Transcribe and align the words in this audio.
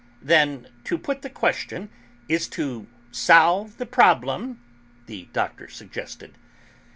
"Then 0.23 0.65
to 0.85 0.97
put 0.97 1.21
the 1.21 1.29
question 1.29 1.89
is 2.27 2.47
to 2.57 2.87
solve 3.11 3.77
the 3.77 3.85
problem?" 3.85 4.59
the 5.05 5.27
Doctor 5.31 5.69
suggested. 5.69 6.39